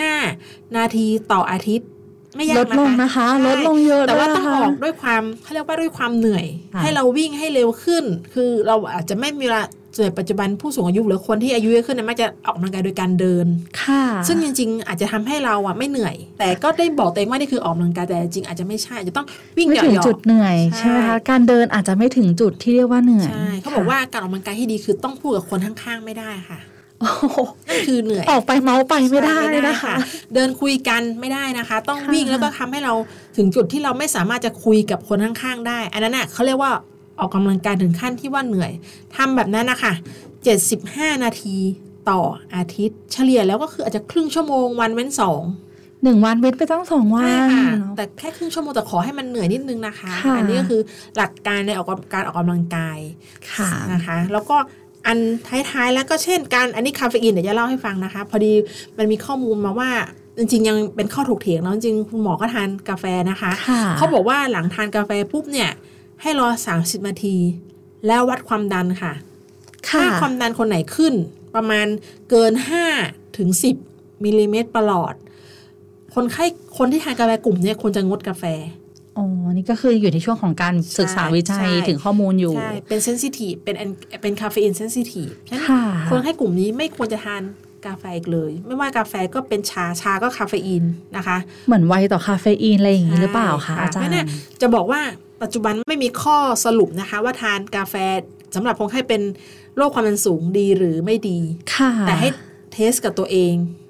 [0.00, 1.88] 75นาทีต่ออาทิตย์
[2.36, 9.62] ไม่ยากลดลงนะคะใช่ลดลงเยอะแต่ว่าด้วยต้องค่ะออกด้วยความเขาเรียกว่าด้วยความเหนื่อยค่ะให้เราวิ่งให้เร็วขึ้น คือเราอาจจะไม่มีเวลา
[9.94, 13.46] ส่วนใหญ่ปัจจุบันผู้สูงอายุหรือคนที่อายุเยอะขึ้นเนี่ยมักจะออกกำลังกายโดยการเดิน
[13.82, 19.26] ค่ะ ซึ่งจริงๆ อาจจะทำให้เราอะไม่เหนื่อย แต่ก็ได้บอกตัวเองว่านี่คือออกกำลังกายแต่จริงอาจจะไม่ใช่อาจจะต้อง
[19.58, 26.69] วิ่งไม่เหยาะถึงๆจุดเหนื่อยใช่ใช่ไหมคะการเดินอาจจะไม่ถึงจุดที่เรียกว่าเหนื่อยใช่เขาบอกว่าการออกกำลังกายที่ดีคือต้องพูดกับคนข้างๆไม่ได้ค่ะโอ้โหนั่น
[27.86, 29.94] คือเหนื่อยออกไปเมาส์ไปไม่ได้ใช่นะคะ
[30.34, 32.94] เดินคุยกันไม่ได้นะคะ ต้องค่ะวิ่งแล้วก็ทำให้เรา
[33.36, 36.72] ถึงจุดที่เราไม่สามารถจะคุยกับคนข้างๆได้ อันนั้นน่ะเขาเรียกว่า
[37.20, 38.72] ออกกำลังกายถึงขั้นที่ว่าเหนื่อย
[39.16, 39.92] ทำแบบนั้นนะคะ
[40.58, 41.56] 75 นาที
[42.10, 42.20] ต่อ
[42.54, 45.42] อาทิตย์ เฉลี่ยแล้วก็คืออาจจะครึ่งชั่วโมงวันเว้นสอง
[46.02, 50.80] หนึ่งวันเว้นไปตั้งสองวัใช่นค่ะแต่แค่ครึ่งชั่วโมงแต่ขอให้มันเหนื่อยนิดนึงนะคะค่ะอันี้ก็คือ
[51.16, 52.98] หลักการในออกกำการออกกำลังกาย
[53.52, 54.56] ค่ะนะคะ แล้วก็
[55.06, 55.18] อัน
[55.70, 58.52] ท้ายๆแล้วก็เช่นการอันนี้คาเฟอีนเดี๋ยวจะเล่าให้ฟังนะคะ พอดี
[58.98, 59.90] มันมีข้อมูลมาว่า
[60.38, 65.70] จริงๆ ยังเป็นข้อถกเถียงแล้วจริงๆคุณหมอก็ทานกาแฟนะคะค่ะเขาบอกว่าหลังทานกาแฟปุ๊บเนี่ย
[66.22, 67.36] ให้รอ30นาที
[68.06, 69.12] แล้ววัดความดันค่ะ
[69.88, 71.14] ค่ะถ้าความดันคนไหนขึ้น
[71.54, 71.86] ประมาณ
[72.30, 72.52] เกิน
[72.96, 73.48] 5ถึง
[73.86, 75.14] 10มิลลิเมตรประหลอด
[76.14, 76.44] คนไข้
[76.78, 78.44] คนที่ทานกาแฟกลุ่มเนี่ยควรจะงดกาแฟ
[79.16, 87.42] อ๋อ นี่ก็คืออยู่ในช่วงของการศึกษาวิจัยใช่ถึงข้อมูลอยู่ ใช่ เป็น sensitive เป็น an- เป็น caffeine sensitive ฉะนั้นค่ะคนไข้กลุ่มนี้ไม่ควรจะทาน
[87.86, 90.84] กาแฟอีกเลย ไม่ว่ากาแฟก็เป็นชาชาก็คาเฟอีน
[91.16, 94.28] นะคะ เหมือนไวต่อคาเฟอีนอะไรอย่างนี้หรือเปล่าคะใช่อาจารเพราะเนี่ย
[94.60, 95.00] จะบอกว่า
[95.42, 97.94] ปัจจุบันไม่มีข้อสรุปนะคะ ว่าทานกาแฟ
[98.54, 99.22] สำหรับคนไข้เป็น
[99.76, 101.38] โรคความดันสูงดีหรือไม่ดี
[101.74, 102.28] ค่ะแต่ให้
[102.72, 103.89] test กับตัวเองอื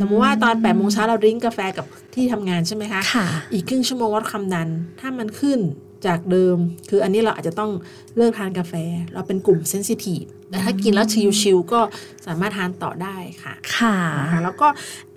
[0.00, 4.68] สมมติว่าตอน8ปดโมงเช้าเรา drink กาแฟกับที่ทำงานใช่ไหมคะค่ะอีกครึ่งชั่วโมงวัดความดัน
[5.00, 5.58] ถ้ามันขึ้น
[6.06, 6.56] จากเดิม
[6.90, 7.70] คืออันนี้เราอาจจะต้อง
[8.16, 8.74] เลิกทานกาแฟ
[9.14, 11.06] เราเป็นกลุ่ม sensitive แต่ถ้ากินแล้ว
[11.40, 11.80] chill ๆก็
[12.26, 14.68] สามารถทานต่อได้ค่ะ ค่ะนะคะแล้วก็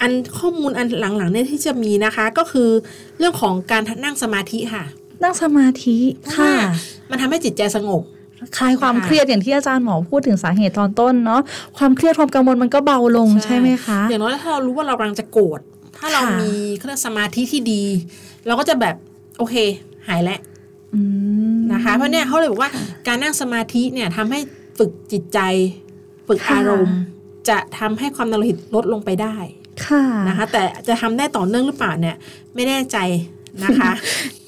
[0.02, 2.70] อันข้อมูลอันหลังๆเนี่ยที่จะมีนะคะ ก็คือ
[3.18, 4.84] เรื่องของการนั่งสมาธิค่ะ
[5.24, 6.58] นั่งสมาธิเพราะค่ะว่า
[7.10, 8.02] มันทำให้จิตใจสงบ
[8.58, 11.42] คลายความค่ะเครียดอย่างที่อาจารย์หมอพูดถึงสาเหตุตอนต้นเนาะ
[11.78, 15.60] ความเครียดความกังวลมันก็เบาลงใช่ไหมคะอย่างน้อยถ้าเรารู้ว่าเรากำลังจะโกรธ
[15.98, 17.84] ถ้าเราค่ะมีเครื่องสมาธิที่ดี
[18.48, 18.96] เราก็จะแบบ
[19.38, 19.56] โอเค
[20.08, 20.40] หายแล้ว
[20.94, 21.02] อื
[21.56, 22.72] มนะคะเพราะเนี่ยเขาเลยบอกว่า
[23.08, 24.40] การนั่งสมาธิเนี่ยทำให้
[24.78, 25.40] ฝึกจิตใจ
[26.28, 26.98] ฝึกค่ะอารมณ์
[27.50, 29.36] จะทำให้ความดันโลหิตลดลงไปได้
[29.86, 32.16] ค่ะนะคะแต่จะทำได้ต่อเนื่องหรือเปล่าเนี่ย
[32.56, 32.98] ไม่แน่ใจ
[33.66, 33.92] นะคะ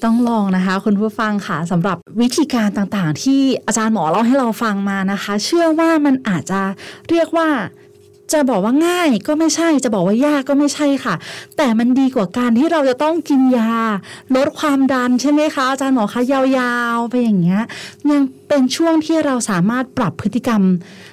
[0.04, 6.60] ต้องลองนะคะ คุณผู้ฟังค่ะสำหรับวิธีการต่างๆ ที่อาจารย์หมอเล่าให้เราฟังมานะคะ เชื่อว่ามันอาจจะ
[7.10, 7.48] เรียกว่า
[8.32, 11.14] จะบอกว่าง่ายก็ไม่ใช่จะบอกว่ายากก็ไม่ใช่ค่ะ
[11.56, 13.72] แต่มันดีกว่าการที่เราจะต้องกินยา
[14.36, 17.62] ลดความดันใช่ไหมคะ อาจารย์หมอคะยาวๆ ไปอย่างเงี้ย
[18.10, 20.62] ยังเป็นช่วงที่เราสามารถปรับพฤติกรรม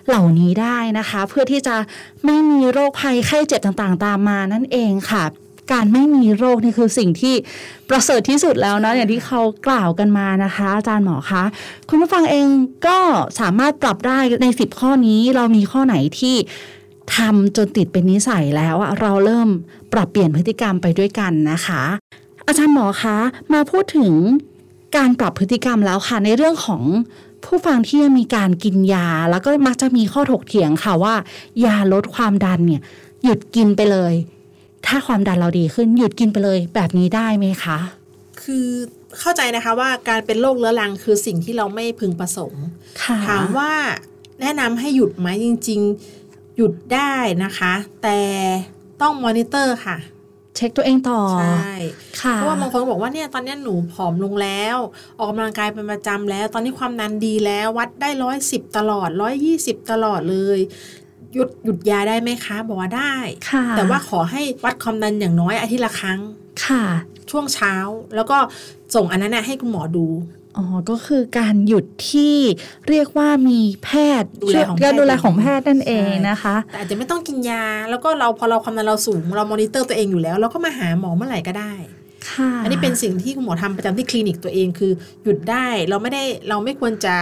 [0.08, 1.76] เหล่านี้ได้นะคะ เพื่อที่จะ
[2.26, 5.24] ไม่มีโรคภัยไข้เจ็บต่างๆ ตามมานั่นเองค่ะ
[5.72, 7.36] การไม่มีโรคนี่คือสิ่งที่
[7.90, 11.44] ประเสริฐที่สุดแล้วนะอย่างที่เขากล่าวกันมานะคะ อาจารย์หมอคะ
[11.90, 12.48] คุณผู้ฟังเอง
[12.88, 12.98] ก็
[13.40, 16.36] สามารถปรับได้ใน10ข้อนี้เรามีข้อไหนที่
[17.16, 19.50] ทำจนติดเป็นนิสัยแล้วอะเราเริ่ม
[19.94, 21.84] ปรับเปลี่ยนพฤติกรรมไปด้วยกันนะคะ
[22.48, 23.18] อาจารย์หมอคะ
[23.54, 24.14] มาพูดถึง
[24.98, 26.84] การปรับพฤติกรรมแล้วค่ะในเรื่องของ
[27.46, 31.16] ผู้ฟังที่มีการกินยา แล้วก็มักจะมีข้อถกเถียงค่ะว่า
[31.66, 32.82] ยาลดความดันเนี่ย
[33.24, 34.14] หยุดกินไปเลย
[34.92, 37.78] ถ้าความดันเราดีขึ้นหยุดกินไปเลยแบบนี้ได้ไหมคะ
[38.44, 38.68] คือ
[39.20, 42.66] เข้าใจนะคะว่าการเป็นโรคเรื้อรังคือสิ่งที่เราไม่พึงประสงค์
[43.04, 43.72] ค่ะถามว่า
[44.42, 45.82] แนะนำให้หยุดไหมจริง
[46.20, 47.74] ๆ หยุดได้นะคะ
[48.04, 48.20] แต่
[49.02, 49.98] ต้องมอนิเตอร์ค่ะ
[50.56, 51.74] เช็คตัวเองต่อ ใช่
[52.22, 54.78] ค่ะเพราะว่าบางคนก็บอกว่าเนี่ยตอนเนี้ยหนูผอมลงแล้ว
[55.18, 60.60] ออกกำลังกายเป็นประจำแล้ว ตอนนี้ความดันดีแล้ววัดได้ร้อยสิบตลอดร้อยยี่สิบตลอดเลย
[61.34, 63.14] หยุดหยุดยาได้ไหมคะ บอกว่าได้
[63.50, 66.20] ค่ะแต่ว่าขอให้วัดความดันอย่างน้อยอาทิตย์ละครั้ง
[66.66, 66.84] ค่ะ
[67.32, 67.74] ช่วงเช้า
[68.16, 68.38] แล้วก็
[68.96, 70.06] ส่งอันนั้นนะให้คุณหมอดู
[70.58, 72.36] อ๋อ ก็คือการหยุดที่
[72.90, 73.90] เรียกว่ามีแพ
[74.22, 81.74] ทย์ดูแลของแพทย์การดูแลของแพทย์นั่นเองใช่นะคะ แต่อาจจะไม่ต้องกินยา แล้วก็เราพอเราความดันเราสูง เรามอนิเตอร์ตัวเองอยู่แล้ว เราก็มาหาหมอเมื่อไหร่ก็ได้
[82.32, 84.92] ค่ะ อันนี้เป็นสิ่งที่คุณหมอทำประจำที่คลินิกตัวเองคือ
[85.24, 87.16] หยุดได้ เราไม่ได้เราไม่ควรจะ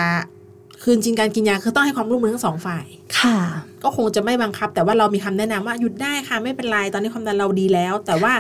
[0.84, 2.86] คืนจริงการกินยาคือต้องให้ความร่วมมือทั้งสองฝ่าย
[3.20, 3.38] ค่ะ
[3.84, 8.34] ก็คงจะไม่บังคับ แต่ว่าเรามีคำแนะนำว่าหยุดได้ค่ะไม่เป็นไรตอนนี้ความดันเราดีแล้ว แต่ว่า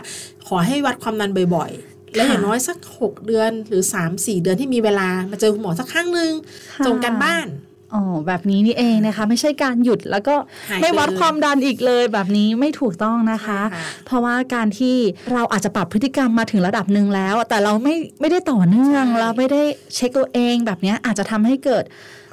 [0.47, 6.31] ขอให้วัดความดันบ่อยๆ และอย่างน้อยสัก 6 เดือนหรือ 3-4 เดือนที่มีเวลามาเจอคุณหมอสักครั้งหนึ่ง
[6.73, 7.47] ค่ะส่งกันบ้าน
[7.93, 10.35] อ๋อแบบนี้นี่เองนะคะ ไม่ใช่การหยุดแล้วก็
[10.69, 14.95] หายไปไม่วัดเลยความดันอีกเลยแบบนี้ไม่ถูกต้องนะคะใช่ค่ะเพราะว่าการที่
[15.33, 19.61] เราอาจจะปรับพฤติกรรมมาถึงระดับหนึ่งแล้ว แต่เราไม่ไม่ได้ต่อเนื่องใช่เราไม่ได้
[19.95, 21.83] เช็คตัวเองแบบเนี้ยอาจจะทำให้เกิด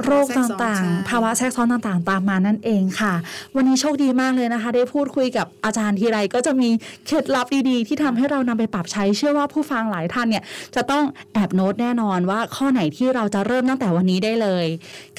[0.05, 3.15] โรคแทรกซ้อนต่างใช่ๆภาวะแทรกซ้อนต่างๆ ตามมานั่นเองค่ะ
[3.55, 6.69] วันนี้โชคดีมากเลยนะคะ ได้พูดคุยกับอาจารย์ทีไรก็จะมี
[7.07, 10.43] เคล็ดลับดีๆ ที่ทำให้เรานำไปปรับใช้เชื่อว่าผู้ฟังหลายท่านเนี่ย
[10.75, 11.05] จะต้อง
[11.35, 14.67] แอบโน้ตแน่นอนว่าข้อไหนที่เราจะเริ่มตั้งแต่วันนี้ได้เลย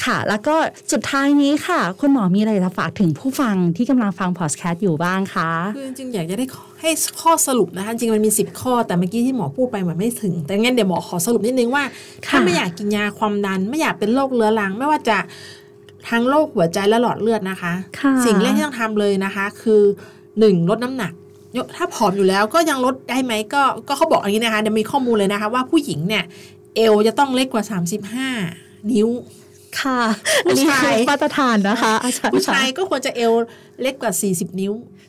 [0.03, 0.55] ค่ะ แล้วก็
[0.91, 6.45] สุดท้ายนี้ค่ะ คุณหมอมีอะไรจะฝากถึงผู้ฟังที่กำลังฟังพอดแคสต์อยู่บ้างคะคือจริงๆอยากจะได้
[6.81, 11.83] ให้ข้อสรุปนะคะจริงๆมันมี 10 ข้อแต่เมื่อกี้ที่หมอพูดไปเหมือนไม่ถึง แต่งั้นเดี๋ยวหมอขอสรุปนิดนึงว่า
[12.25, 15.17] ถ้าค่ะไม่อยากกินยาความดันไม่อยากเป็นโรคเรื้อรังไม่ว่าจะ
[16.09, 19.81] ทั้งโรคหัวใจและหลอดเลือดนะคะค่ะสิ่งแรกที่ต้องทำเลยนะคะ คือ
[20.39, 21.13] หนึ่งลดน้ำหนัก
[21.57, 26.23] ยกถ้าผอมอยู่แล้วก็ยังลดได้ไหมก็ก็เขาบอกอย่างนี้นะคะเดี๋ยวมีข้อมูลเลยนะคะ ว่าผู้หญิงเนี่ย
[26.75, 27.63] เอวจะต้องเล็กกว่า
[28.27, 29.09] 35 นิ้ว
[29.79, 29.99] ค่ะ
[30.45, 33.33] ผู้ชายอันนี้คือมาตรฐานนะคะอาจารย์ผู้ชายก็ควรจะเอว
[33.81, 35.06] เล็กกว่า 40 นิ้วอ๋อ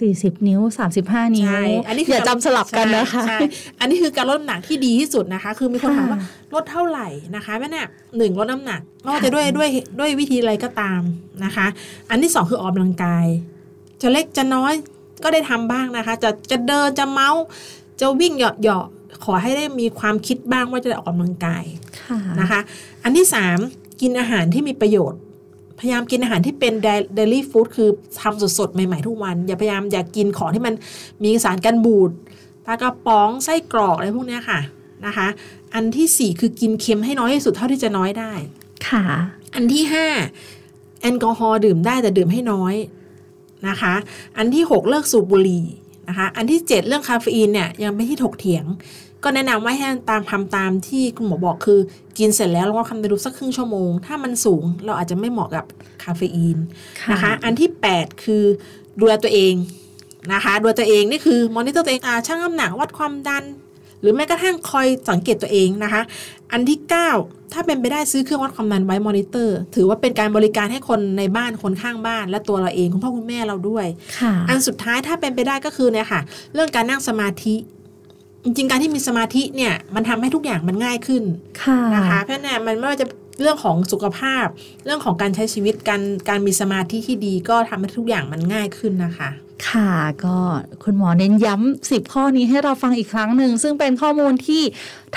[0.00, 3.48] สี่สิบนิ้วสามสิบห้านิ้วใช่อันนี้คือย่าจำสลับกันนะคะใช่ใช่
[3.80, 7.86] อันนี้คือการลดน้ำหนักที่ดีที่สุดนะคะ คือมีคนถามว่าค่ะลดเท่าไหร่นะคะแม่เนี่ย
[8.16, 9.68] หนึ่งลดน้ำหนักไม่ว่าจะด้วยด้วย
[10.00, 11.00] ด้วยวิธีอะไรก็ตาม
[11.44, 11.66] นะคะ
[12.10, 13.26] อันที่สองคือออกกำลังกาย
[14.02, 14.72] จะเล็กจะน้อย
[15.22, 17.42] ก็ได้ทำบ้างนะคะ จะจะเดินจะเมาส์
[18.00, 18.84] จะวิ่งเหยาะเหยาะ
[19.24, 21.64] ขอให้ได้มีความคิดบ้างว่าจะได้ออกกำลังกาย
[22.00, 22.60] ค่ะนะคะ
[23.02, 23.58] อันที่สาม
[24.00, 25.20] กินอาหารที่มีประโยชน์
[25.78, 26.72] พยายามกินอาหารที่เป็น
[27.14, 27.88] เดลี่ฟู้ดคือ
[28.20, 30.74] ทำสดๆ ใหม่ๆ ทุกวัน อย่าพยายามอย่ากกินของที่มัน
[31.24, 32.10] มีสารกันบูด
[32.66, 34.60] ปลากระป๋องไส้กรอกอะไรพวกเนี้ยค่ะ
[35.06, 35.26] นะคะ
[35.74, 38.32] อันที่สี่คือกินเค็มให้น้อยที่สุดเท่าที่จะน้อยได้
[38.88, 39.04] ค่ะ
[39.54, 40.06] อันที่ห้า
[41.02, 42.74] แอลกอฮอล์ดื่มได้แต่ดื่มให้น้อย
[43.68, 43.94] นะคะ
[44.36, 45.64] อันที่หกเลิกสูบบุหรี่
[46.08, 48.64] นะคะ อันที่เจ็ดเรื่องคาเฟอีนเนี่ยยังไม่ที่ถกเถียง
[49.24, 51.78] ก็แนะนำว่าให้ตามทำตามที่คุณหมอบอกคือ
[52.18, 55.64] กินเสร็จแล้วลองความดันดูสักครึ่งชั่วโมง ถ้ามันสูงเราอาจจะไม่เหมาะกับ
[56.02, 56.58] คาเฟอีน
[57.00, 58.44] ค่ะนะคะ อันที่ 8 คือ
[59.00, 59.54] ดูแลตัวเอง
[60.32, 63.44] นะคะดูแลตัวเองนี่คือมอนิเตอร์ตัวเองอ่าชั่งน้ำหนักวัดความดัน
[64.00, 66.02] หรือแม้กระทั่งคอยสังเกตตัวเองนะคะ
[66.52, 66.78] อันที่
[67.16, 73.86] 9 ถ้าเป็นไปได้ซื้อเครื่องวัดความดันไว้มอนิเตอร์ ถือว่าเป็นการบริการให้คนในบ้านคนข้างบ้าน และตัวเราเองคุณพ่อคุณแม่เราด้วย
[74.18, 76.20] ค่ะอันสุดท้ายถ้าเป็นไปได้ก็คือเนี่ยค่ะ
[76.54, 77.54] เรื่องการนั่งสมาธิ
[78.44, 81.22] จริงๆ การที่มีสมาธิเนี่ยมันทำให้ทุกอย่างมันง่ายขึ้น
[81.62, 83.06] ค่ะนะคะเพราะฉะนั้นมันไม่ว่าจะ
[83.40, 84.46] เรื่องของสุขภาพ
[84.84, 89.30] เรื่องของการใช้ชีวิตการการมีสมาธิที่ดีก็ทำให้ทุกอย่างมันง่ายขึ้นนะคะ
[89.70, 89.92] ค่ะ
[90.24, 90.36] ก็
[90.84, 94.62] คุณหมอเน้นย้ำสิบข้อนี้ให้เราฟังอีกครั้งหนึ่ง ซึ่งเป็นข้อมูลที่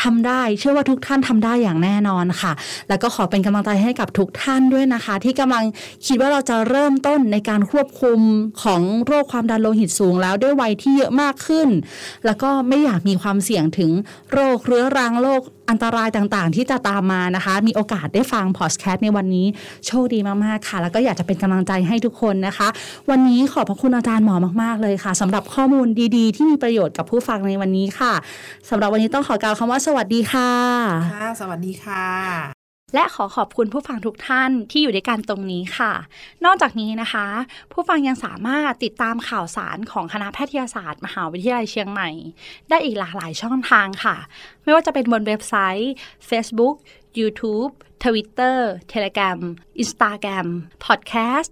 [0.03, 2.51] ทำได้ เชื่อว่าทุกท่านทำได้อย่างแน่นอนค่ะ
[2.89, 5.63] แล้วก็ขอเป็นกำลังใจให้กับทุกท่านด้วยนะคะ ที่กำลัง
[6.07, 8.19] คิดว่าเราจะเริ่มต้นในการควบคุม
[8.63, 11.69] ของโรคความดันโลหิตสูงแล้วด้วยวัยที่เยอะมากขึ้น
[12.25, 13.91] แล้วก็ไม่อยากมีความเสี่ยงถึง
[14.31, 19.45] โรคเรื้อรังโรคอันตรายต่างๆ ที่จะตามมานะคะ มีโอกาสได้ฟังพอดแคสต์ในวันนี้
[19.87, 22.67] โชคดีมากๆค่ะ แล้วก็อยากจะเป็นกำลังใจให้ทุกคนนะคะ
[23.09, 28.13] วันนี้ขอบพระคุณอาจารย์หมอมากๆเลยค่ะสำหรับข้อมูลดีๆ ที่มีประโยชน์กับผู้ฟังในวันนี้ค่ะ
[28.69, 30.51] สำหรับวันนี้ต้องขอกล่าวคำว่าสวัสดีค่ะ
[31.13, 32.05] ค่ะ สวัสดีค่ะ
[32.95, 35.93] และขอขอบคุณผู้ฟังทุกท่านที่อยู่ด้วยกันตรงนี้ค่ะ
[36.45, 37.27] นอกจากนี้นะคะ
[37.71, 42.09] ผู้ฟังยังสามารถติดตามข่าวสารของคณะแพทยศาสตร์ มหาวิทยาลัยเชียงใหม่
[42.69, 44.15] ได้อีกหลากหลายช่องทางค่ะ
[44.63, 45.93] ไม่ว่าจะเป็นบนเว็บไซต์
[46.29, 46.75] Facebook
[47.19, 47.71] YouTube
[48.03, 48.57] Twitter
[48.93, 49.39] Telegram
[49.83, 50.47] Instagram
[50.85, 51.51] Podcast